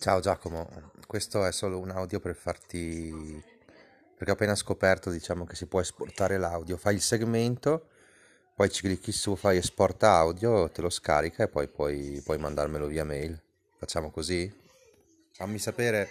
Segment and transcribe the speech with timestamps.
[0.00, 0.68] Ciao Giacomo,
[1.08, 3.42] questo è solo un audio per farti...
[4.14, 6.76] perché ho appena scoperto, diciamo, che si può esportare l'audio.
[6.76, 7.88] Fai il segmento,
[8.54, 12.86] poi ci clicchi su, fai esporta audio, te lo scarica e poi puoi, puoi mandarmelo
[12.86, 13.42] via mail.
[13.76, 14.48] Facciamo così?
[15.32, 16.10] Fammi sapere.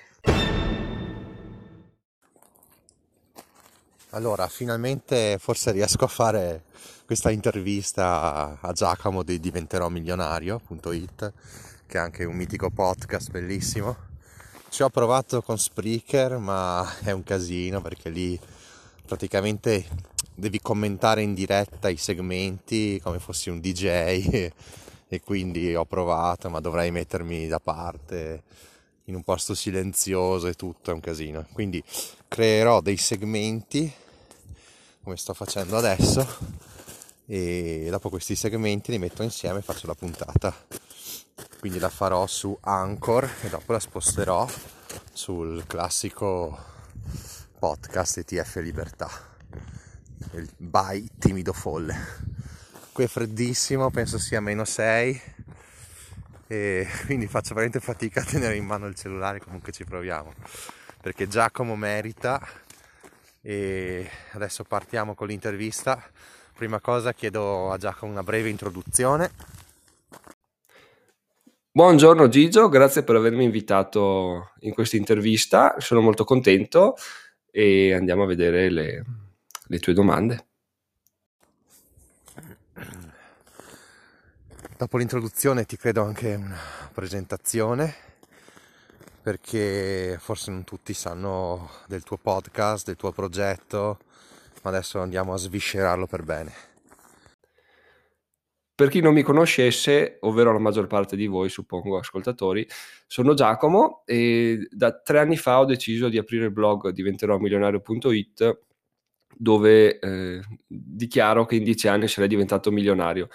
[4.10, 6.64] Allora, finalmente forse riesco a fare
[7.06, 11.33] questa intervista a Giacomo di diventerò milionario.it
[11.87, 13.96] che è anche un mitico podcast bellissimo.
[14.69, 18.37] Ci ho provato con Spreaker, ma è un casino perché lì
[19.05, 19.87] praticamente
[20.36, 24.51] devi commentare in diretta i segmenti come fossi un DJ
[25.07, 28.43] e quindi ho provato, ma dovrei mettermi da parte
[29.05, 31.47] in un posto silenzioso e tutto, è un casino.
[31.54, 31.82] Quindi
[32.27, 33.89] creerò dei segmenti
[35.02, 36.27] come sto facendo adesso
[37.25, 40.53] e dopo questi segmenti li metto insieme e faccio la puntata
[41.67, 44.50] quindi la farò su Anchor e dopo la sposterò
[45.11, 46.58] sul classico
[47.59, 49.09] podcast ETF Libertà.
[50.36, 51.94] Il by Timido Folle.
[52.94, 55.22] Qui è freddissimo penso sia meno 6
[56.47, 60.34] e quindi faccio veramente fatica a tenere in mano il cellulare comunque ci proviamo
[61.02, 62.47] perché Giacomo merita.
[63.41, 66.02] E adesso partiamo con l'intervista.
[66.56, 69.56] Prima cosa chiedo a Giacomo una breve introduzione
[71.78, 76.95] Buongiorno Gigio, grazie per avermi invitato in questa intervista, sono molto contento
[77.52, 79.06] e andiamo a vedere le,
[79.67, 80.47] le tue domande.
[84.75, 86.58] Dopo l'introduzione ti credo anche una
[86.92, 87.94] presentazione
[89.22, 94.00] perché forse non tutti sanno del tuo podcast, del tuo progetto,
[94.64, 96.77] ma adesso andiamo a sviscerarlo per bene.
[98.78, 102.64] Per chi non mi conoscesse, ovvero la maggior parte di voi, suppongo, ascoltatori,
[103.08, 108.59] sono Giacomo e da tre anni fa ho deciso di aprire il blog diventerò-milionario.it
[109.35, 113.29] dove eh, dichiaro che in dieci anni sarei diventato milionario.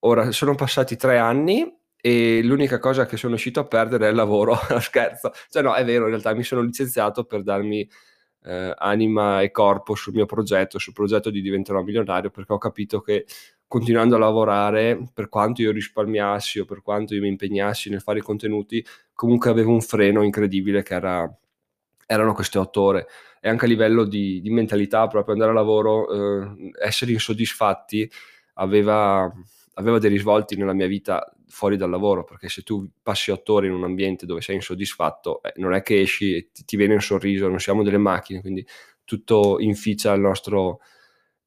[0.00, 1.66] Ora sono passati tre anni
[1.98, 5.32] e l'unica cosa che sono uscito a perdere è il lavoro, scherzo.
[5.48, 7.88] Cioè no, è vero, in realtà mi sono licenziato per darmi
[8.44, 13.00] eh, anima e corpo sul mio progetto, sul progetto di diventerò milionario, perché ho capito
[13.00, 13.24] che
[13.68, 18.18] continuando a lavorare, per quanto io risparmiassi o per quanto io mi impegnassi nel fare
[18.18, 21.38] i contenuti, comunque avevo un freno incredibile che era,
[22.06, 23.06] erano queste otto ore.
[23.40, 28.10] E anche a livello di, di mentalità, proprio andare a lavoro, eh, essere insoddisfatti,
[28.54, 29.30] aveva,
[29.74, 33.66] aveva dei risvolti nella mia vita fuori dal lavoro, perché se tu passi otto ore
[33.66, 36.94] in un ambiente dove sei insoddisfatto, eh, non è che esci e ti, ti, viene
[36.94, 38.66] un sorriso, non siamo delle macchine, quindi
[39.04, 40.80] tutto inficia il nostro,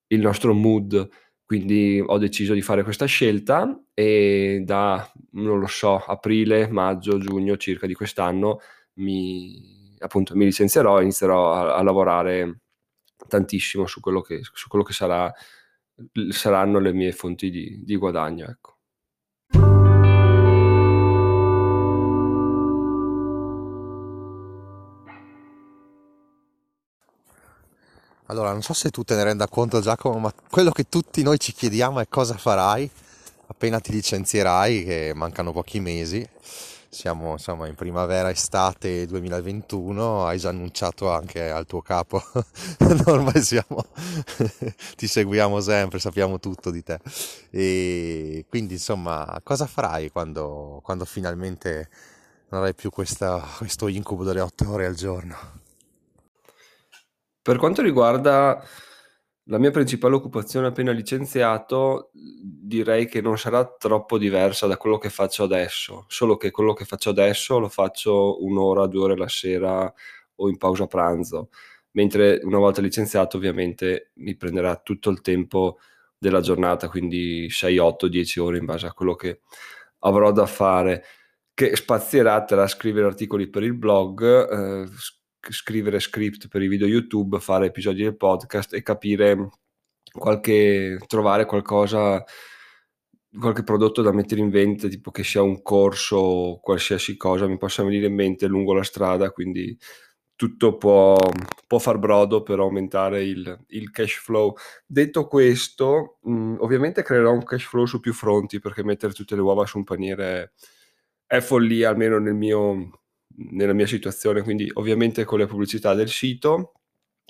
[0.08, 1.10] il nostro mood
[1.52, 7.58] quindi ho deciso di fare questa scelta e da, non lo so, aprile, maggio, giugno
[7.58, 8.62] circa di quest'anno
[9.00, 12.62] mi, appunto, mi licenzierò e inizierò a, a lavorare
[13.28, 15.30] tantissimo su quello che, su quello che sarà,
[16.30, 18.46] saranno le mie fonti di, di guadagno.
[18.48, 18.78] Ecco.
[28.32, 31.38] Allora, non so se tu te ne renda conto Giacomo, ma quello che tutti noi
[31.38, 32.90] ci chiediamo è cosa farai
[33.48, 36.26] appena ti licenzierai, che mancano pochi mesi.
[36.90, 42.24] Siamo insomma in primavera, estate 2021, hai già annunciato anche al tuo capo,
[43.06, 43.86] ormai siamo,
[44.96, 47.00] ti seguiamo sempre, sappiamo tutto di te.
[47.50, 51.90] E quindi insomma, cosa farai quando, quando finalmente
[52.50, 55.61] non avrai più questa, questo incubo delle otto ore al giorno?
[57.44, 58.64] Per quanto riguarda
[59.46, 65.10] la mia principale occupazione appena licenziato, direi che non sarà troppo diversa da quello che
[65.10, 69.92] faccio adesso, solo che quello che faccio adesso lo faccio un'ora, due ore la sera
[70.36, 71.50] o in pausa pranzo,
[71.92, 75.80] mentre una volta licenziato ovviamente mi prenderà tutto il tempo
[76.18, 79.40] della giornata, quindi 6, 8, 10 ore in base a quello che
[80.00, 81.04] avrò da fare,
[81.54, 84.24] che spazierà tra scrivere articoli per il blog,
[84.84, 84.88] eh,
[85.50, 89.50] scrivere script per i video YouTube, fare episodi del podcast e capire
[90.12, 92.24] qualche, trovare qualcosa,
[93.38, 97.58] qualche prodotto da mettere in vendita, tipo che sia un corso o qualsiasi cosa mi
[97.58, 99.78] possa venire in mente lungo la strada, quindi
[100.36, 101.16] tutto può,
[101.68, 104.56] può far brodo per aumentare il, il cash flow.
[104.88, 109.42] Detto questo, mh, ovviamente creerò un cash flow su più fronti perché mettere tutte le
[109.42, 110.54] uova su un paniere
[111.28, 113.02] è follia, almeno nel mio,
[113.52, 116.74] nella mia situazione, quindi ovviamente con le pubblicità del sito,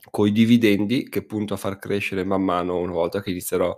[0.09, 3.75] con i dividendi che punto a far crescere man mano una volta che inizierò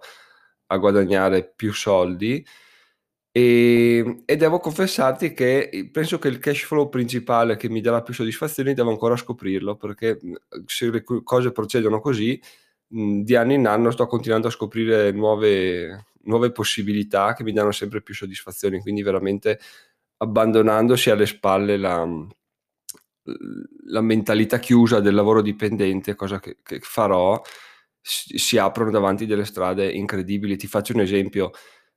[0.68, 2.46] a guadagnare più soldi.
[3.36, 8.14] E, e, devo confessarti che penso che il cash flow principale che mi darà più
[8.14, 10.20] soddisfazioni devo ancora scoprirlo perché
[10.68, 12.40] se le cose procedono così
[12.88, 18.04] di anno in anno sto continuando a scoprire nuove, nuove possibilità che mi danno sempre
[18.04, 19.60] più soddisfazioni quindi veramente
[20.24, 22.08] abbandonandosi alle spalle la,
[23.86, 27.42] la mentalità chiusa del lavoro dipendente cosa che, che farò
[28.02, 30.58] si, si aprono davanti delle strade incredibili.
[30.58, 31.52] Ti faccio un esempio.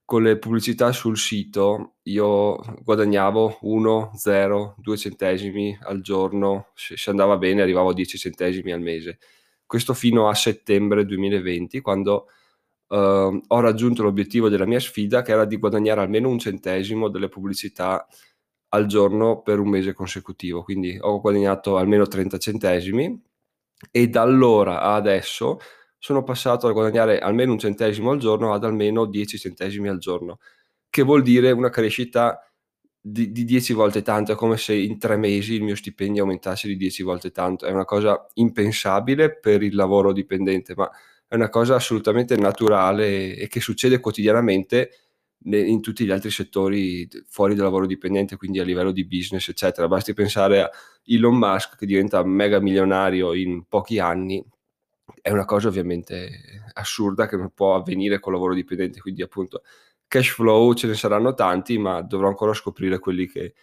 [0.05, 7.11] Con le pubblicità sul sito io guadagnavo 1, 0, 2 centesimi al giorno, se, se
[7.11, 9.19] andava bene arrivavo a 10 centesimi al mese.
[9.67, 12.29] Questo fino a settembre 2020, quando
[12.89, 12.97] uh,
[13.47, 18.07] ho raggiunto l'obiettivo della mia sfida, che era di guadagnare almeno un centesimo delle pubblicità
[18.71, 20.63] al giorno per un mese consecutivo.
[20.63, 23.23] Quindi ho guadagnato almeno 30 centesimi
[23.91, 25.59] e da allora a adesso
[25.99, 30.39] sono passato a guadagnare almeno un centesimo al giorno ad almeno 10 centesimi al giorno,
[30.91, 32.41] che vuol dire una crescita
[33.01, 36.69] di, di 10 volte tanto, è come se in tre mesi il mio stipendio aumentasse
[36.69, 40.91] di 10 volte tanto, è una cosa impensabile per il lavoro dipendente, ma
[41.29, 44.91] è una cosa assolutamente naturale e che succede quotidianamente
[45.45, 49.87] in tutti gli altri settori fuori dal lavoro dipendente, quindi a livello di business, eccetera.
[49.89, 50.71] Basti pensare a
[51.05, 54.45] Elon Musk che diventa mega milionario in pochi anni
[55.23, 59.63] è una cosa ovviamente assurda che non può avvenire col lavoro dipendente, quindi appunto
[60.09, 63.55] cash flow ce ne saranno tanti, ma dovrò ancora scoprire quelli che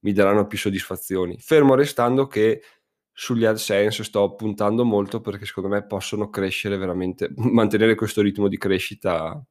[0.00, 1.38] mi daranno più soddisfazioni.
[1.38, 2.62] Fermo restando che
[3.12, 8.58] sugli AdSense sto puntando molto perché secondo me possono crescere veramente, mantenere questo ritmo di
[8.58, 9.44] crescita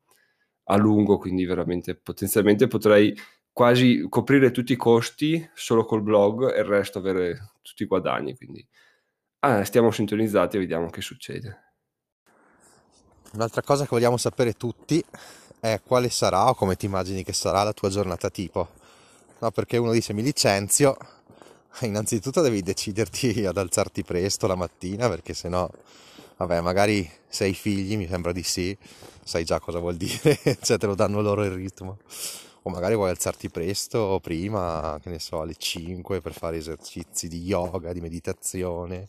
[0.65, 3.15] a lungo, quindi veramente potenzialmente potrei
[3.51, 8.35] quasi coprire tutti i costi solo col blog e il resto avere tutti i guadagni,
[8.35, 8.65] quindi
[9.43, 11.73] Ah, stiamo sintonizzati e vediamo che succede.
[13.33, 15.03] Un'altra cosa che vogliamo sapere tutti
[15.59, 18.69] è quale sarà o come ti immagini che sarà la tua giornata tipo.
[19.39, 20.95] No, perché uno dice mi licenzio,
[21.81, 25.69] innanzitutto devi deciderti ad alzarti presto la mattina perché sennò,
[26.37, 28.77] vabbè, magari se hai figli, mi sembra di sì,
[29.23, 31.97] sai già cosa vuol dire, cioè te lo danno loro il ritmo
[32.63, 37.41] o magari vuoi alzarti presto prima, che ne so, alle 5 per fare esercizi di
[37.41, 39.07] yoga, di meditazione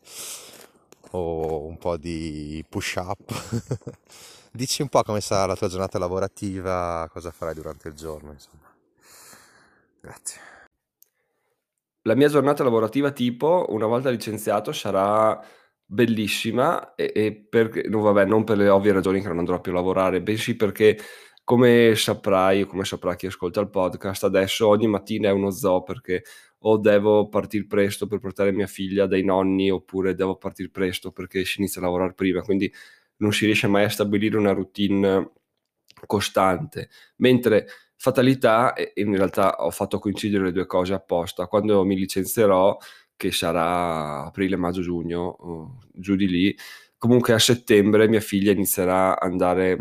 [1.10, 3.32] o un po' di push up.
[4.52, 8.70] Dici un po' come sarà la tua giornata lavorativa, cosa farai durante il giorno, insomma.
[10.00, 10.51] Grazie.
[12.02, 15.40] La mia giornata lavorativa tipo, una volta licenziato, sarà
[15.84, 19.72] bellissima e, e perché, no, vabbè, non per le ovvie ragioni che non andrò più
[19.72, 20.98] a lavorare, bensì perché
[21.44, 26.22] come saprai, come saprà chi ascolta il podcast, adesso ogni mattina è uno zoo perché
[26.64, 31.44] o devo partire presto per portare mia figlia dai nonni oppure devo partire presto perché
[31.44, 32.72] si inizia a lavorare prima, quindi
[33.16, 35.30] non si riesce mai a stabilire una routine
[36.06, 36.88] costante.
[37.16, 37.66] Mentre
[38.02, 42.76] fatalità, e in realtà ho fatto coincidere le due cose apposta, quando mi licenzierò,
[43.14, 46.56] che sarà aprile, maggio, giugno, giù di lì,
[46.98, 49.78] comunque a settembre mia figlia inizierà ad andare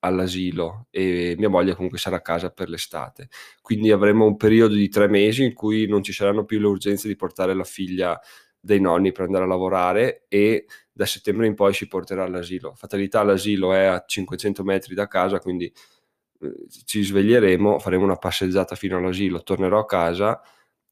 [0.00, 3.28] all'asilo e mia moglie comunque sarà a casa per l'estate.
[3.62, 7.08] Quindi avremo un periodo di tre mesi in cui non ci saranno più le urgenze
[7.08, 8.20] di portare la figlia
[8.60, 12.74] dei nonni per andare a lavorare e da settembre in poi si porterà all'asilo.
[12.74, 15.72] Fatalità l'asilo è a 500 metri da casa, quindi
[16.84, 20.40] ci sveglieremo, faremo una passeggiata fino all'asilo, tornerò a casa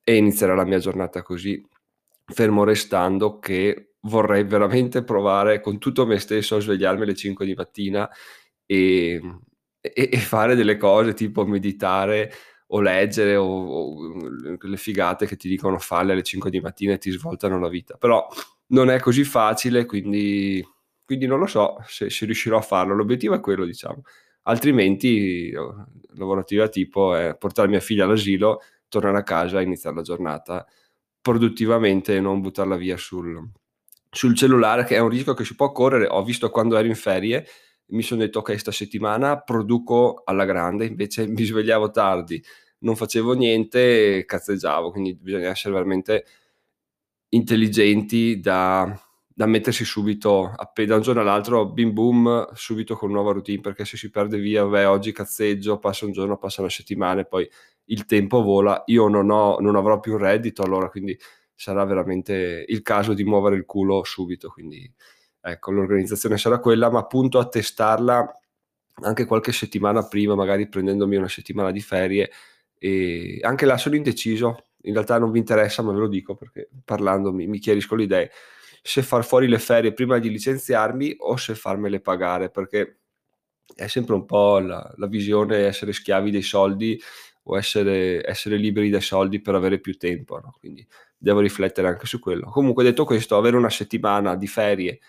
[0.02, 1.64] e inizierà la mia giornata così,
[2.26, 7.54] fermo restando che vorrei veramente provare con tutto me stesso a svegliarmi alle 5 di
[7.54, 8.08] mattina
[8.64, 9.20] e,
[9.80, 12.32] e, e fare delle cose tipo meditare
[12.72, 14.28] o leggere o, o,
[14.60, 17.96] le figate che ti dicono falle alle 5 di mattina e ti svoltano la vita.
[17.96, 18.26] Però
[18.68, 20.64] non è così facile, quindi,
[21.04, 22.94] quindi non lo so se, se, riuscirò a farlo.
[22.94, 24.02] L'obiettivo è quello, diciamo.
[24.50, 25.52] Altrimenti,
[26.14, 30.66] lavorativa tipo è portare mia figlia all'asilo, tornare a casa e iniziare la giornata
[31.20, 33.48] produttivamente e non buttarla via sul,
[34.10, 36.08] sul cellulare, che è un rischio che si può correre.
[36.08, 37.46] Ho visto quando ero in ferie
[37.90, 42.42] mi sono detto ok, sta settimana produco alla grande, invece mi svegliavo tardi,
[42.80, 46.24] non facevo niente e cazzeggiavo, quindi bisogna essere veramente
[47.28, 48.98] intelligenti da,
[49.32, 53.96] da mettersi subito, da un giorno all'altro, bim boom, subito con nuova routine, perché se
[53.96, 57.48] si perde via, beh, oggi cazzeggio, passa un giorno, passa una settimana e poi
[57.86, 61.18] il tempo vola, io non, ho, non avrò più un reddito, allora quindi
[61.54, 64.90] sarà veramente il caso di muovere il culo subito, quindi
[65.40, 68.40] ecco, l'organizzazione sarà quella, ma appunto a testarla
[69.02, 72.30] anche qualche settimana prima, magari prendendomi una settimana di ferie
[72.78, 76.68] e anche là sono indeciso, in realtà non vi interessa, ma ve lo dico perché
[76.84, 78.30] parlando mi chiarisco le idee,
[78.82, 83.00] se far fuori le ferie prima di licenziarmi o se farmele pagare, perché
[83.74, 87.00] è sempre un po' la, la visione essere schiavi dei soldi
[87.44, 90.54] o essere, essere liberi dai soldi per avere più tempo, no?
[90.58, 92.50] quindi devo riflettere anche su quello.
[92.50, 95.00] Comunque detto questo, avere una settimana di ferie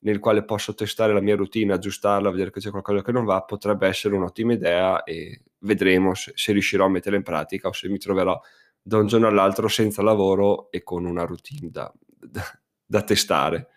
[0.00, 3.42] nel quale posso testare la mia routine, aggiustarla, vedere che c'è qualcosa che non va,
[3.42, 7.88] potrebbe essere un'ottima idea e vedremo se, se riuscirò a metterla in pratica o se
[7.88, 8.40] mi troverò
[8.80, 12.42] da un giorno all'altro senza lavoro e con una routine da, da,
[12.88, 13.68] da testare.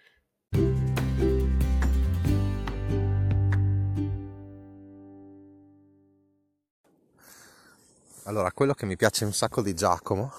[8.24, 10.32] Allora, quello che mi piace un sacco di Giacomo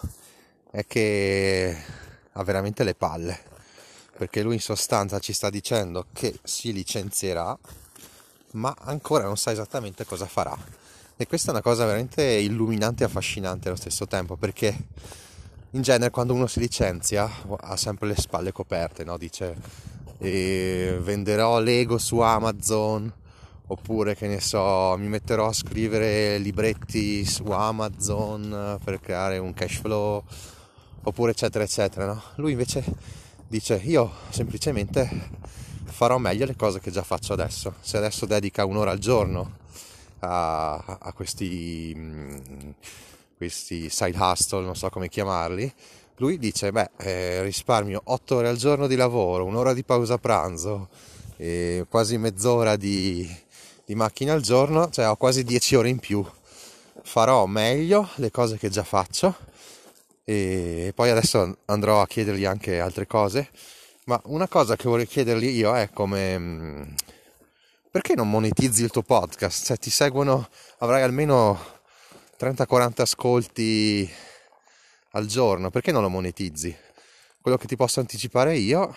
[0.70, 1.76] è che
[2.32, 3.38] ha veramente le palle,
[4.16, 7.58] perché lui in sostanza ci sta dicendo che si licenzierà,
[8.52, 10.56] ma ancora non sa esattamente cosa farà.
[11.16, 14.74] E questa è una cosa veramente illuminante e affascinante allo stesso tempo, perché
[15.72, 19.16] in genere quando uno si licenzia ha sempre le spalle coperte, no?
[19.16, 19.56] Dice
[20.18, 23.12] eh, venderò Lego su Amazon,
[23.66, 29.80] oppure che ne so, mi metterò a scrivere libretti su Amazon per creare un cash
[29.80, 30.22] flow,
[31.02, 32.06] oppure eccetera eccetera.
[32.06, 32.22] No?
[32.36, 32.84] Lui invece
[33.48, 35.30] dice io semplicemente
[35.84, 37.74] farò meglio le cose che già faccio adesso.
[37.80, 39.60] Se adesso dedica un'ora al giorno
[40.20, 41.94] a, a questi,
[43.42, 45.72] questi side hustle, non so come chiamarli,
[46.16, 50.88] lui dice beh eh, risparmio 8 ore al giorno di lavoro, un'ora di pausa pranzo,
[51.36, 53.28] e quasi mezz'ora di,
[53.84, 56.24] di macchina al giorno, cioè ho quasi 10 ore in più.
[57.02, 59.34] Farò meglio le cose che già faccio
[60.22, 63.50] e poi adesso andrò a chiedergli anche altre cose.
[64.04, 66.82] Ma una cosa che vorrei chiedergli io è come mm,
[67.90, 69.66] perché non monetizzi il tuo podcast?
[69.66, 71.80] Cioè ti seguono, avrai almeno
[72.42, 74.10] 30-40 ascolti
[75.12, 76.76] al giorno, perché non lo monetizzi?
[77.40, 78.92] Quello che ti posso anticipare io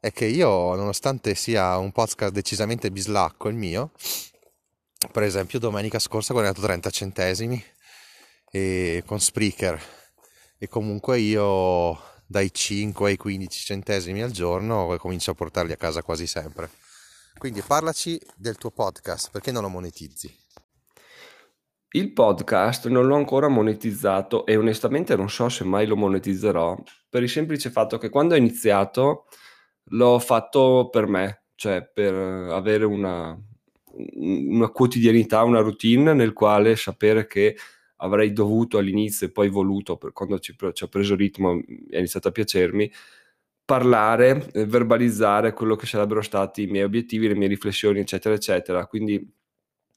[0.00, 3.90] è che io, nonostante sia un podcast decisamente bislacco il mio,
[5.12, 7.62] per esempio domenica scorsa ho guadagnato 30 centesimi
[8.50, 9.78] e con Spreaker
[10.56, 16.02] e comunque io dai 5 ai 15 centesimi al giorno comincio a portarli a casa
[16.02, 16.70] quasi sempre.
[17.36, 20.39] Quindi parlaci del tuo podcast, perché non lo monetizzi?
[21.92, 27.24] Il podcast non l'ho ancora monetizzato e onestamente non so se mai lo monetizzerò, per
[27.24, 29.26] il semplice fatto che quando ho iniziato
[29.90, 33.36] l'ho fatto per me, cioè per avere una,
[34.14, 37.56] una quotidianità, una routine nel quale sapere che
[37.96, 42.32] avrei dovuto all'inizio e poi voluto, quando ci, ci ho preso ritmo è iniziato a
[42.32, 42.88] piacermi,
[43.64, 48.86] parlare, verbalizzare quello che sarebbero stati i miei obiettivi, le mie riflessioni, eccetera, eccetera.
[48.86, 49.38] Quindi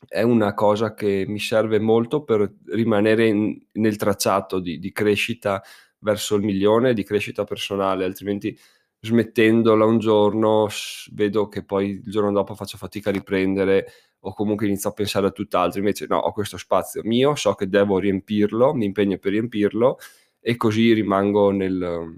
[0.07, 5.61] è una cosa che mi serve molto per rimanere in, nel tracciato di, di, crescita
[5.99, 8.57] verso il milione, di crescita personale, altrimenti
[8.99, 10.67] smettendola un giorno
[11.11, 13.87] vedo che poi il giorno dopo faccio fatica a riprendere
[14.25, 17.67] o comunque inizio a pensare a tutt'altro, invece no, ho questo spazio mio, so che
[17.67, 19.97] devo riempirlo, mi impegno per riempirlo
[20.39, 22.17] e così rimango, nel,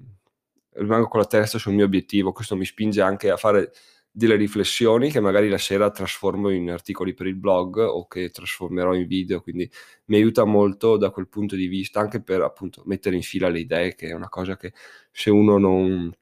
[0.73, 3.71] rimango con la testa sul mio obiettivo, questo mi spinge anche a fare
[4.15, 8.93] delle riflessioni che magari la sera trasformo in articoli per il blog o che trasformerò
[8.93, 9.69] in video, quindi
[10.05, 13.59] mi aiuta molto da quel punto di vista, anche per appunto mettere in fila le
[13.59, 14.71] idee, che è una cosa che
[15.11, 16.13] se uno non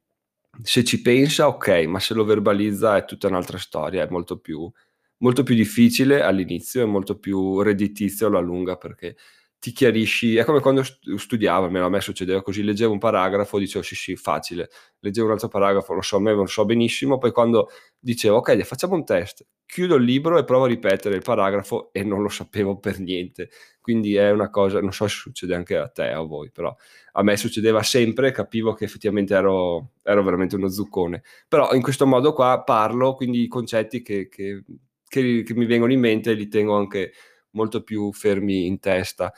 [0.61, 4.71] se ci pensa, ok, ma se lo verbalizza è tutta un'altra storia, è molto più,
[5.17, 9.15] molto più difficile all'inizio, è molto più redditizio alla lunga perché
[9.63, 13.81] ti chiarisci, è come quando studiavo, almeno a me succedeva così, leggevo un paragrafo, dicevo
[13.81, 17.31] sì sì, facile, leggevo un altro paragrafo, lo so, a me lo so benissimo, poi
[17.31, 21.93] quando dicevo ok, facciamo un test, chiudo il libro e provo a ripetere il paragrafo
[21.93, 25.77] e non lo sapevo per niente, quindi è una cosa, non so se succede anche
[25.77, 26.75] a te o a voi, però
[27.13, 32.05] a me succedeva sempre, capivo che effettivamente ero, ero veramente uno zuccone, però in questo
[32.05, 34.65] modo qua parlo, quindi i concetti che, che,
[35.07, 37.13] che, che mi vengono in mente li tengo anche
[37.53, 39.33] molto più fermi in testa.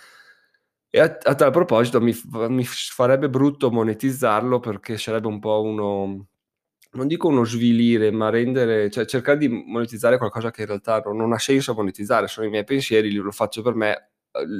[0.89, 2.13] E a, a tal proposito mi,
[2.49, 6.27] mi, farebbe brutto monetizzarlo perché sarebbe un po' uno,
[6.91, 11.17] non dico uno svilire, ma rendere, cioè cercare di monetizzare qualcosa che in realtà non,
[11.17, 14.11] non ha senso monetizzare, sono i miei pensieri, lo faccio per me.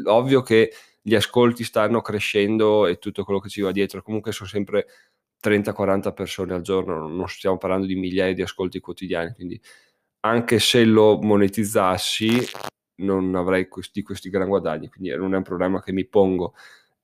[0.06, 0.72] Ovvio che
[1.02, 4.88] gli ascolti stanno crescendo e tutto quello che ci va dietro, comunque sono sempre
[5.42, 9.62] 30-40 persone al giorno, non stiamo parlando di migliaia di ascolti quotidiani, quindi
[10.22, 12.46] anche se lo monetizzassi
[12.98, 16.54] non avrei questi, questi gran guadagni, quindi non è un problema che mi pongo.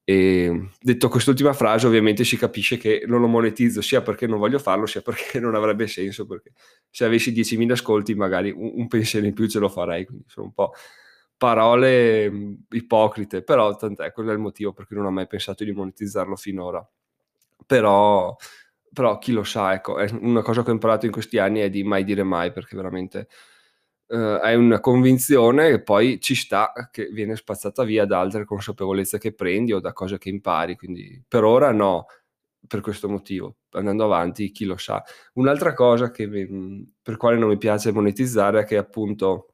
[0.04, 4.60] E detto quest'ultima frase, ovviamente si capisce che non lo monetizzo sia perché non voglio
[4.60, 6.26] farlo, sia perché non avrebbe senso.
[6.26, 6.54] Perché
[6.90, 10.06] se avessi 10.000 ascolti, magari un, un pensiero in più ce lo farei.
[10.06, 10.74] Quindi sono un po'
[11.38, 15.64] parole mm, ipocrite, però tant'è, quello è il motivo per cui non ho mai pensato
[15.64, 16.88] di monetizzarlo finora.
[17.66, 18.36] Però,
[18.92, 21.84] però chi lo sa, ecco, una cosa che ho imparato in questi anni è di
[21.84, 23.28] mai dire mai, perché veramente
[24.12, 29.18] eh, hai una convinzione e poi ci sta che viene spazzata via da altre consapevolezze
[29.18, 30.76] che prendi o da cose che impari.
[30.76, 32.08] Quindi per ora no,
[32.68, 33.58] per questo motivo.
[33.72, 35.02] Andando avanti, chi lo sa.
[35.34, 36.28] Un'altra cosa che,
[37.02, 39.51] per quale non mi piace monetizzare è che appunto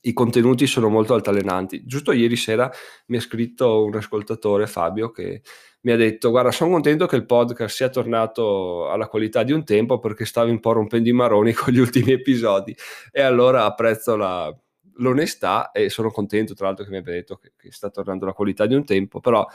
[0.00, 1.84] i contenuti sono molto altalenanti.
[1.84, 2.70] Giusto ieri sera
[3.06, 5.42] mi ha scritto un ascoltatore, Fabio, che
[5.82, 9.64] mi ha detto guarda sono contento che il podcast sia tornato alla qualità di un
[9.64, 12.74] tempo perché stavo un po' rompendo i maroni con gli ultimi episodi.
[13.10, 14.54] E allora apprezzo la,
[14.96, 18.34] l'onestà e sono contento tra l'altro che mi abbia detto che, che sta tornando alla
[18.34, 19.20] qualità di un tempo.
[19.20, 19.46] Però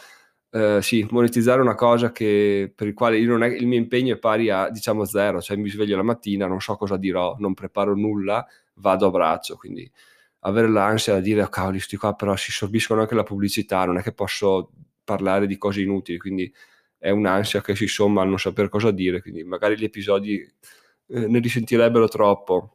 [0.51, 4.49] eh, sì, monetizzare una cosa che, per il quale è, il mio impegno è pari
[4.49, 8.45] a diciamo zero, cioè mi sveglio la mattina, non so cosa dirò, non preparo nulla,
[8.75, 9.89] vado a braccio, quindi
[10.41, 13.97] avere l'ansia da dire oh, cavoli, sti qua però si sorbiscono anche la pubblicità, non
[13.97, 14.71] è che posso
[15.03, 16.53] parlare di cose inutili, quindi
[16.97, 21.27] è un'ansia che si somma a non sapere cosa dire, quindi magari gli episodi eh,
[21.27, 22.73] ne risentirebbero troppo.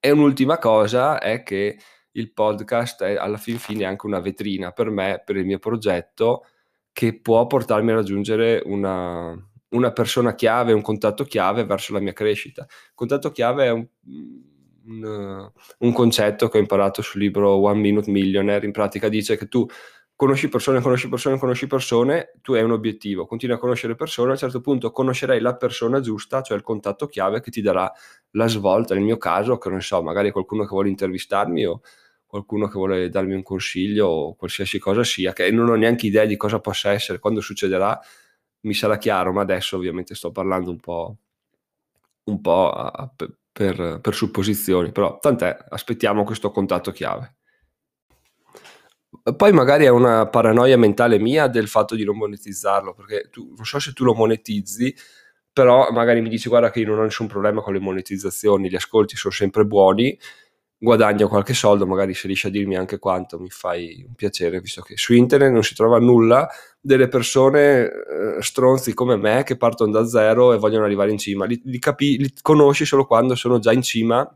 [0.00, 1.78] E un'ultima cosa è che
[2.12, 6.46] il podcast è alla fin fine anche una vetrina per me, per il mio progetto,
[6.92, 9.34] che può portarmi a raggiungere una,
[9.70, 12.62] una persona chiave, un contatto chiave verso la mia crescita.
[12.62, 13.86] Il contatto chiave è un,
[14.86, 19.48] un, un concetto che ho imparato sul libro One Minute Millionaire, in pratica dice che
[19.48, 19.66] tu
[20.18, 24.32] conosci persone, conosci persone, conosci persone, tu hai un obiettivo, continui a conoscere persone, a
[24.32, 27.88] un certo punto conoscerai la persona giusta, cioè il contatto chiave che ti darà
[28.32, 28.94] la svolta.
[28.94, 31.82] Nel mio caso, che non so, magari qualcuno che vuole intervistarmi o
[32.26, 36.24] qualcuno che vuole darmi un consiglio o qualsiasi cosa sia, che non ho neanche idea
[36.24, 37.98] di cosa possa essere, quando succederà
[38.62, 41.16] mi sarà chiaro, ma adesso ovviamente sto parlando un po',
[42.24, 43.10] un po a,
[43.58, 47.34] per, per supposizioni, però tant'è, aspettiamo questo contatto chiave.
[49.36, 53.64] Poi magari è una paranoia mentale mia del fatto di non monetizzarlo, perché tu, non
[53.64, 54.94] so se tu lo monetizzi,
[55.52, 58.76] però magari mi dici guarda che io non ho nessun problema con le monetizzazioni, gli
[58.76, 60.16] ascolti sono sempre buoni,
[60.78, 64.82] guadagno qualche soldo, magari se riesci a dirmi anche quanto mi fai un piacere, visto
[64.82, 66.48] che su internet non si trova nulla
[66.80, 71.44] delle persone eh, stronzi come me che partono da zero e vogliono arrivare in cima,
[71.44, 74.26] li, li, capi, li conosci solo quando sono già in cima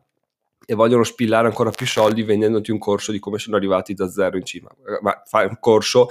[0.65, 4.37] e vogliono spillare ancora più soldi vendendoti un corso di come sono arrivati da zero
[4.37, 4.71] in cima.
[5.01, 6.09] Ma fai un corso,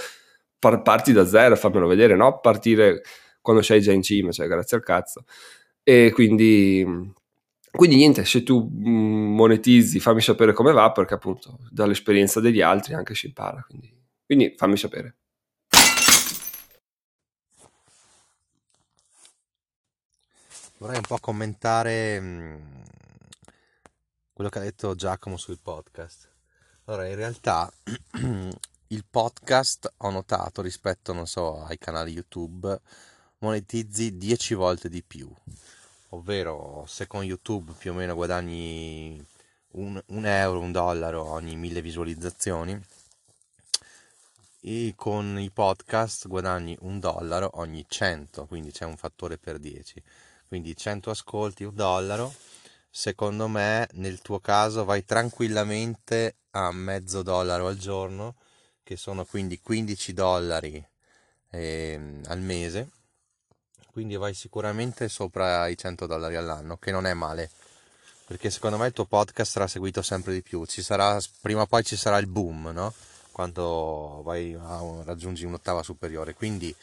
[0.60, 2.40] parti da zero, fammelo vedere, no?
[2.40, 3.02] Partire
[3.42, 5.24] quando sei già in cima, cioè grazie al cazzo.
[5.84, 6.86] E quindi,
[7.72, 12.94] quindi niente, se tu mm, monetizzi fammi sapere come va, perché appunto dall'esperienza degli altri
[12.94, 13.64] anche si impara.
[13.68, 13.92] Quindi,
[14.26, 15.16] quindi fammi sapere.
[20.82, 22.56] Vorrei un po' commentare mm,
[24.34, 26.28] quello che ha detto Giacomo sul podcast.
[26.86, 27.72] Allora, in realtà
[28.88, 32.82] il podcast ho notato rispetto, non so, ai canali YouTube,
[33.38, 35.32] monetizzi 10 volte di più.
[36.10, 39.24] Ovvero, se con YouTube più o meno guadagni
[39.74, 42.84] un, un euro, un dollaro ogni mille visualizzazioni,
[44.62, 50.02] e con i podcast guadagni un dollaro ogni 100, quindi c'è un fattore per 10.
[50.52, 52.36] Quindi 100 ascolti, un dollaro.
[52.90, 58.36] Secondo me nel tuo caso vai tranquillamente a mezzo dollaro al giorno,
[58.84, 60.86] che sono quindi 15 dollari
[61.52, 62.90] eh, al mese,
[63.94, 67.50] quindi vai sicuramente sopra i 100 dollari all'anno, che non è male,
[68.28, 71.86] perché secondo me il tuo podcast sarà seguito sempre di più, sarà, prima o poi
[71.86, 72.94] ci sarà il boom, no?
[73.32, 76.76] Quando vai a, raggiungi un'ottava superiore, quindi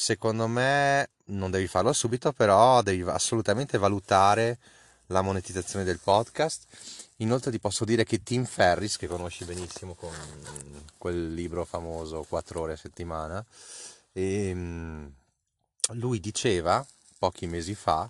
[0.00, 4.58] secondo me non devi farlo subito, però devi assolutamente valutare
[5.06, 6.66] la monetizzazione del podcast.
[7.16, 10.14] Inoltre ti posso dire che Tim Ferris, che conosci benissimo con
[10.96, 13.44] quel libro famoso 4 ore a settimana,
[14.12, 15.12] e, ehm,
[15.94, 16.86] lui diceva
[17.18, 18.08] pochi mesi fa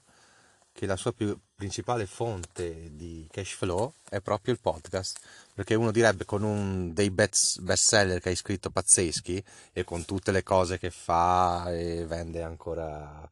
[0.71, 5.19] che la sua più principale fonte di cash flow è proprio il podcast
[5.53, 9.43] perché uno direbbe con un dei best, seller che hai scritto pazzeschi
[9.73, 13.29] e con tutte le cose che fa e vende ancora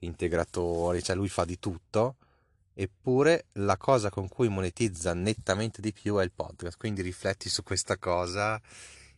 [0.00, 2.16] integratori cioè lui fa di tutto
[2.74, 7.62] eppure la cosa con cui monetizza nettamente di più è il podcast, quindi rifletti su
[7.62, 8.60] questa cosa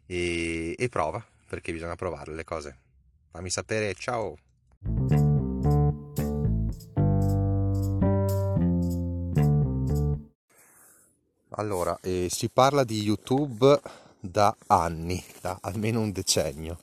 [0.05, 2.77] e, e prova, perché bisogna provare le cose.
[3.31, 4.37] Fammi sapere, ciao!
[11.57, 13.79] Allora, eh, si parla di YouTube
[14.19, 16.79] da anni, da almeno un decennio.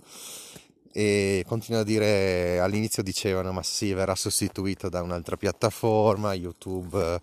[0.92, 7.20] E continuo a dire all'inizio dicevano ma sì verrà sostituito da un'altra piattaforma youtube eh,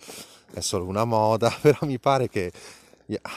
[0.54, 2.52] è solo una moda però mi pare che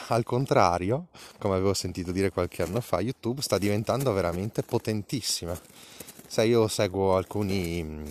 [0.08, 5.58] al contrario come avevo sentito dire qualche anno fa youtube sta diventando veramente potentissima.
[6.26, 8.04] Sai io seguo alcuni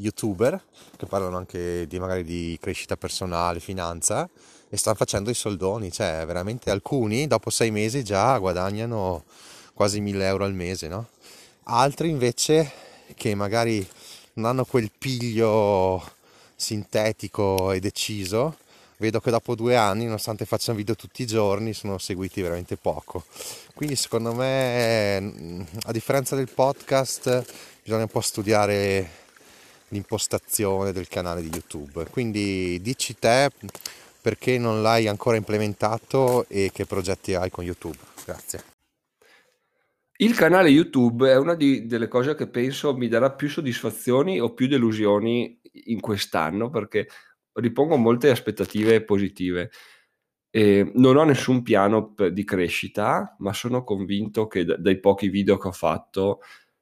[0.00, 0.60] youtuber
[0.96, 4.28] che parlano anche di magari di crescita personale finanza
[4.68, 9.24] e stanno facendo i soldoni, cioè veramente alcuni dopo sei mesi già guadagnano
[9.74, 11.08] quasi 1000 euro al mese, no?
[11.64, 12.70] Altri invece
[13.14, 13.86] che magari
[14.34, 16.02] non hanno quel piglio
[16.54, 18.58] sintetico e deciso,
[18.98, 23.24] vedo che dopo due anni, nonostante facciano video tutti i giorni, sono seguiti veramente poco.
[23.74, 27.44] Quindi secondo me, a differenza del podcast,
[27.82, 29.19] bisogna un po' studiare
[29.90, 32.06] l'impostazione del canale di YouTube.
[32.10, 33.50] Quindi dici te
[34.20, 37.96] perché non l'hai ancora implementato e che progetti hai con YouTube.
[38.24, 38.62] Grazie.
[40.16, 44.52] Il canale YouTube è una di, delle cose che penso mi darà più soddisfazioni o
[44.52, 47.08] più delusioni in quest'anno perché
[47.54, 49.70] ripongo molte aspettative positive.
[50.50, 55.68] E non ho nessun piano di crescita, ma sono convinto che dai pochi video che
[55.68, 56.40] ho fatto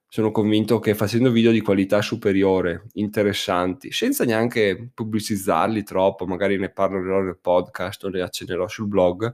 [0.09, 6.71] sono convinto che facendo video di qualità superiore, interessanti, senza neanche pubblicizzarli troppo, magari ne
[6.71, 9.31] parlerò nel podcast o ne accennerò sul blog,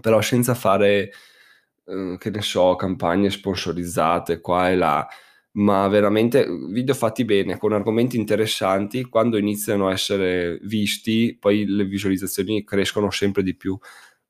[0.00, 1.10] però senza fare,
[1.84, 5.06] eh, che ne so, campagne sponsorizzate qua e là,
[5.52, 11.84] ma veramente video fatti bene, con argomenti interessanti, quando iniziano a essere visti, poi le
[11.84, 13.78] visualizzazioni crescono sempre di più.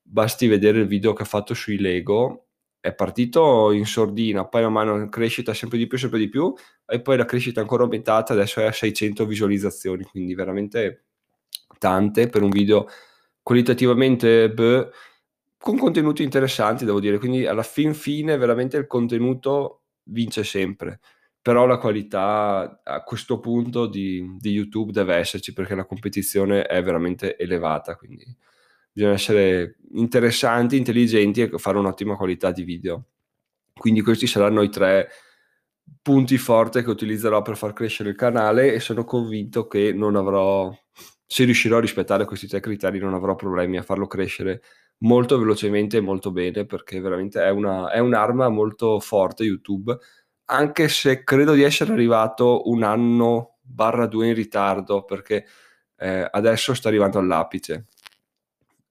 [0.03, 2.49] Basti vedere il video che ha fatto sui Lego
[2.85, 6.53] è partito in sordina, poi man mano crescita sempre di più, sempre di più,
[6.85, 11.07] e poi la crescita ancora aumentata, adesso è a 600 visualizzazioni, quindi veramente
[11.79, 12.87] tante per un video
[13.43, 14.91] qualitativamente beh,
[15.57, 21.01] con contenuti interessanti, devo dire, quindi alla fin fine veramente il contenuto vince sempre,
[21.41, 26.83] però la qualità a questo punto di, di YouTube deve esserci perché la competizione è
[26.83, 28.27] veramente elevata, quindi
[28.95, 33.09] bisogna essere interessanti, intelligenti e fare un'ottima qualità di video.
[33.75, 35.09] Quindi questi saranno i tre
[36.01, 40.73] punti forti che utilizzerò per far crescere il canale e sono convinto che non avrò,
[41.27, 44.63] se riuscirò a rispettare questi tre criteri, non avrò problemi a farlo crescere
[44.99, 49.99] molto velocemente e molto bene perché veramente è, una, è un'arma molto forte YouTube
[50.47, 55.47] anche se credo di essere arrivato un anno barra due in ritardo perché
[55.97, 57.87] eh, adesso sto arrivando all'apice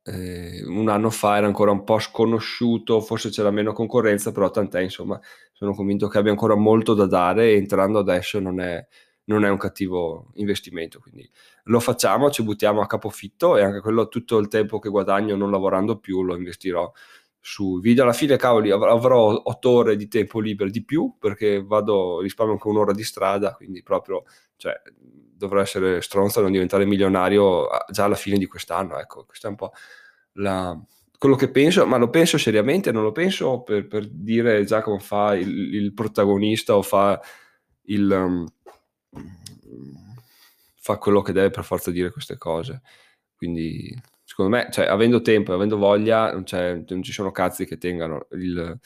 [0.03, 4.81] eh, un anno fa era ancora un po' sconosciuto, forse c'era meno concorrenza, però tant'è,
[4.81, 5.19] insomma,
[5.53, 8.85] sono convinto che abbia ancora molto da dare e entrando adesso non è,
[9.25, 11.29] non è un cattivo investimento, quindi
[11.65, 15.51] lo facciamo, ci buttiamo a capofitto e anche quello tutto il tempo che guadagno non
[15.51, 16.91] lavorando più lo investirò
[17.39, 18.03] su video.
[18.03, 22.67] Alla fine, cavoli, avrò otto ore di tempo libero di più perché vado, risparmio anche
[22.67, 24.23] un'ora di strada, quindi proprio,
[24.57, 24.73] cioè,
[25.43, 28.97] dovrò essere stronzo e non diventare milionario già alla fine di quest'anno.
[28.97, 29.73] Ecco, questo è un po'
[30.33, 30.79] la,
[31.17, 35.35] quello che penso, ma lo penso seriamente, non lo penso per, per dire Giacomo fa
[35.35, 37.19] il, il, protagonista o fa
[37.83, 38.09] il...
[38.11, 38.47] Um,
[40.83, 42.81] fa quello che deve per forza dire queste cose.
[43.37, 47.77] Quindi, secondo me, cioè, avendo tempo e avendo voglia, non, non, ci sono cazzi che
[47.77, 48.77] tengano il,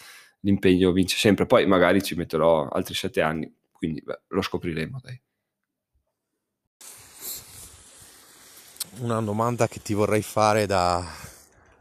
[0.41, 1.47] l'impegno vince sempre.
[1.47, 4.99] Poi magari ci metterò altri sette anni, quindi beh, lo scopriremo.
[5.01, 5.19] Dai.
[8.99, 11.05] Una domanda che ti vorrei fare da,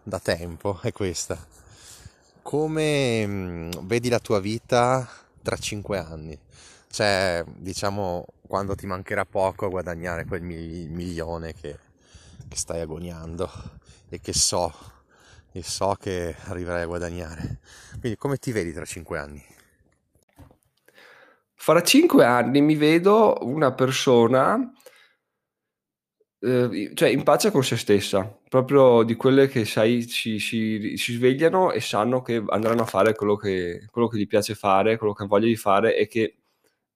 [0.02, 1.38] da tempo è questa.
[2.42, 5.08] Come mm, vedi la tua vita
[5.42, 6.38] tra cinque anni?
[6.90, 11.78] Cioè, diciamo, quando ti mancherà poco a guadagnare quel milione che,
[12.48, 13.50] che stai agoniando
[14.08, 14.72] e che so,
[15.52, 17.60] e so che arriverai a guadagnare.
[17.98, 19.44] Quindi come ti vedi tra cinque anni?
[21.54, 24.72] Fra cinque anni mi vedo una persona
[26.46, 31.12] eh, cioè in pace con se stessa, proprio di quelle che sai si, si, si,
[31.14, 35.12] svegliano e sanno che andranno a fare quello che, quello che gli piace fare, quello
[35.12, 36.36] che ha voglia di fare e che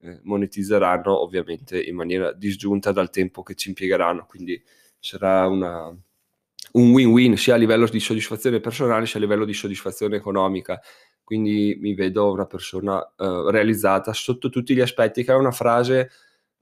[0.02, 4.62] eh, monetizzeranno ovviamente in maniera disgiunta dal tempo che ci impiegheranno, quindi
[5.00, 10.16] sarà una, un win-win sia a livello di soddisfazione personale sia a livello di soddisfazione
[10.16, 10.80] economica.
[11.24, 16.10] Quindi mi vedo una persona eh, realizzata sotto tutti gli aspetti, che è una frase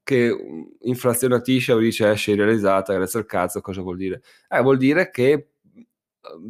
[0.09, 0.35] che
[0.81, 4.23] inflazionatisce o dice eh, sei realizzata, grazie al cazzo, cosa vuol dire?
[4.49, 5.51] Eh, vuol dire che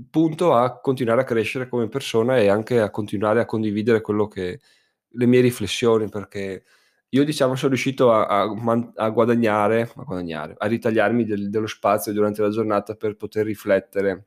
[0.09, 4.61] punto a continuare a crescere come persona e anche a continuare a condividere quello che
[5.09, 6.63] le mie riflessioni perché
[7.09, 12.13] io diciamo sono riuscito a, a, a guadagnare, a guadagnare, a ritagliarmi del, dello spazio
[12.13, 14.27] durante la giornata per poter riflettere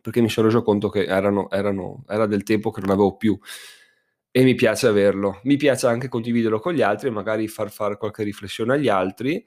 [0.00, 3.38] perché mi sono reso conto che erano, erano, era del tempo che non avevo più
[4.36, 5.40] e mi piace averlo.
[5.44, 9.42] Mi piace anche condividerlo con gli altri e magari far fare qualche riflessione agli altri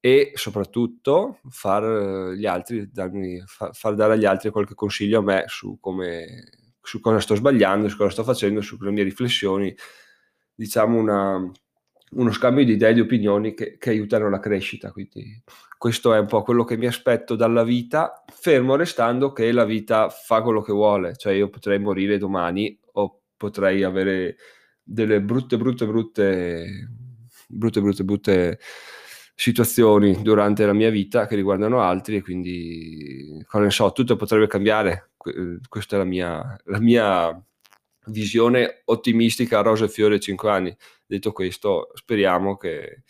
[0.00, 5.44] e soprattutto far, gli altri, darmi, far, far dare agli altri qualche consiglio a me
[5.46, 6.44] su, come,
[6.82, 9.74] su cosa sto sbagliando, su cosa sto facendo, sulle mie riflessioni.
[10.54, 11.50] Diciamo una,
[12.10, 14.92] uno scambio di idee e di opinioni che, che aiutano la crescita.
[14.92, 15.42] Quindi
[15.78, 20.10] questo è un po' quello che mi aspetto dalla vita, fermo restando che la vita
[20.10, 22.78] fa quello che vuole, cioè io potrei morire domani
[23.38, 24.36] potrei avere
[24.82, 26.88] delle brutte, brutte, brutte,
[27.46, 28.58] brutte, brutte, brutte
[29.34, 34.48] situazioni durante la mia vita che riguardano altri e quindi, cosa ne so, tutto potrebbe
[34.48, 35.12] cambiare.
[35.16, 37.46] Questa è la mia, la mia
[38.06, 40.76] visione ottimistica a rosa e fiore 5 anni.
[41.06, 43.04] Detto questo, speriamo che,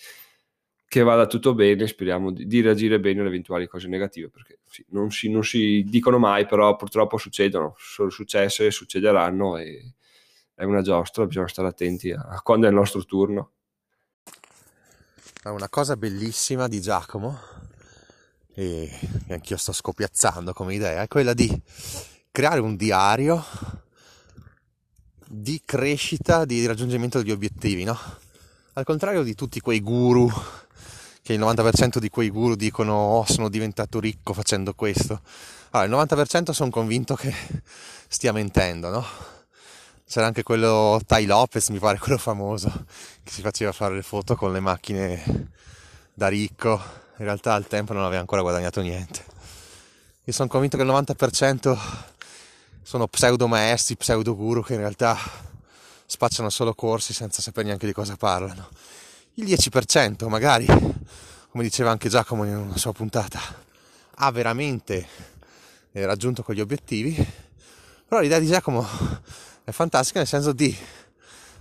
[0.87, 4.85] che vada tutto bene, speriamo di, di, reagire bene alle eventuali cose negative, perché sì,
[4.91, 9.95] non, si, non, si, dicono mai, però purtroppo succedono, sono successe, succederanno e
[10.59, 13.53] è una giostra, bisogna stare attenti a, quando è il nostro turno.
[15.45, 17.39] Una cosa bellissima di Giacomo,
[18.55, 18.91] e
[19.29, 21.49] anch'io sto scopiazzando come idea, è quella di
[22.33, 23.43] creare un diario
[25.29, 27.97] di crescita, di raggiungimento degli obiettivi, no?
[28.73, 30.29] Al contrario di tutti quei guru,
[31.23, 35.23] che il 90% di quei guru dicono oh, sono diventato ricco facendo questo.
[35.71, 37.33] Allora, il 90% sono convinto che
[38.09, 39.38] stia mentendo, no?
[40.09, 42.87] C'era anche quello Tai Lopez, mi pare quello famoso,
[43.23, 45.51] che si faceva fare le foto con le macchine
[46.15, 46.81] da ricco.
[47.19, 49.23] In realtà al tempo non aveva ancora guadagnato niente.
[50.25, 51.79] Io sono convinto che il 90%
[52.81, 55.15] sono pseudo maestri, pseudo guru che in realtà
[56.07, 58.67] spacciano solo corsi senza sapere neanche di cosa parlano.
[59.35, 60.65] Il 10% magari,
[61.51, 63.41] come diceva anche Giacomo in una sua puntata,
[64.15, 65.07] ha veramente
[65.93, 67.15] raggiunto quegli obiettivi,
[68.09, 68.87] però l'idea di Giacomo
[69.69, 70.75] è fantastica nel senso di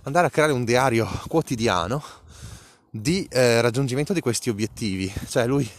[0.04, 2.02] andare a creare un diario quotidiano
[2.88, 5.70] di eh, raggiungimento di questi obiettivi, cioè lui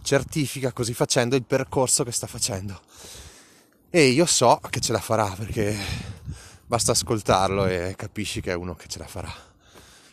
[0.00, 2.80] certifica così facendo il percorso che sta facendo
[3.90, 5.76] e io so che ce la farà perché
[6.64, 9.32] basta ascoltarlo e capisci che è uno che ce la farà.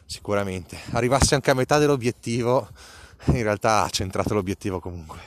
[0.04, 0.80] Sicuramente.
[0.93, 2.69] Arrivassi anche a metà dell'obiettivo,
[3.26, 5.19] in realtà ha centrato l'obiettivo comunque.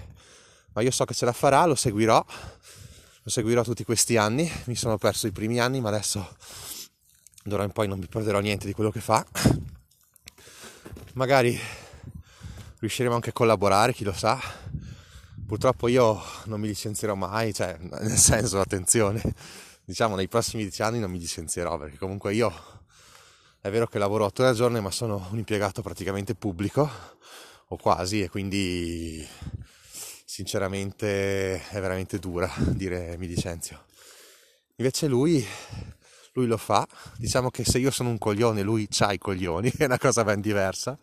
[0.72, 2.24] Ma io so che ce la farà, lo seguirò.
[3.24, 4.50] Lo seguirò tutti questi anni.
[4.66, 6.36] Mi sono perso i primi anni, ma adesso
[7.42, 9.26] d'ora in poi non mi perderò niente di quello che fa.
[11.14, 11.58] Magari
[12.78, 14.38] riusciremo anche a collaborare, chi lo sa
[15.46, 19.20] Purtroppo io non mi licenzierò mai, cioè nel senso, attenzione,
[19.84, 22.52] diciamo nei prossimi dieci anni non mi licenzierò perché comunque io
[23.60, 26.90] è vero che lavoro otto ore al giorno ma sono un impiegato praticamente pubblico
[27.68, 29.26] o quasi e quindi
[30.34, 33.84] sinceramente è veramente dura dire mi licenzio.
[34.76, 35.46] Invece lui,
[36.32, 36.84] lui lo fa,
[37.16, 40.40] diciamo che se io sono un coglione lui c'ha i coglioni, è una cosa ben
[40.40, 40.98] diversa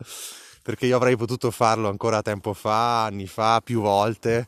[0.60, 4.46] perché io avrei potuto farlo ancora tempo fa, anni fa, più volte,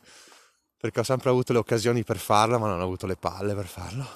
[0.76, 3.66] perché ho sempre avuto le occasioni per farlo, ma non ho avuto le palle per
[3.66, 4.06] farlo.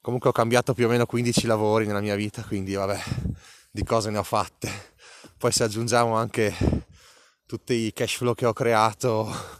[0.00, 3.00] Comunque ho cambiato più o meno 15 lavori nella mia vita, quindi vabbè,
[3.70, 4.96] di cose ne ho fatte.
[5.36, 6.52] Poi se aggiungiamo anche
[7.46, 9.57] tutti i cash flow che ho creato,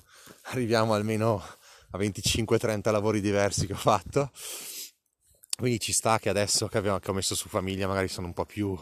[0.50, 1.42] arriviamo almeno
[1.90, 4.30] a 25-30 lavori diversi che ho fatto.
[5.56, 8.32] Quindi ci sta che adesso che, abbiamo, che ho messo su famiglia magari sono un
[8.32, 8.78] po' più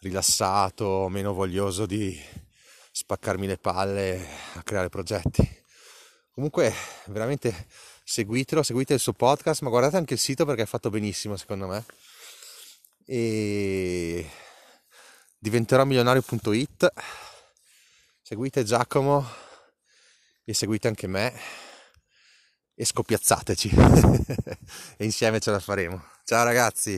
[0.00, 2.18] rilassato, meno voglioso di
[2.92, 5.64] spaccarmi le palle a creare progetti.
[6.30, 6.72] Comunque,
[7.06, 7.66] veramente
[8.04, 11.66] seguitelo, seguite il suo podcast, ma guardate anche il sito perché è fatto benissimo secondo
[11.66, 11.84] me.
[13.04, 14.30] E
[15.38, 16.92] diventerò milionario.it.
[18.22, 19.44] Seguite Giacomo
[20.48, 21.34] e seguite anche me
[22.72, 23.70] e scoppiazzateci
[24.96, 26.02] e insieme ce la faremo.
[26.24, 26.94] Ciao ragazzi!